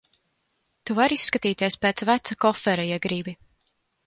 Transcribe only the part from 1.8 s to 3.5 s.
pēc veca kofera, ja gribi.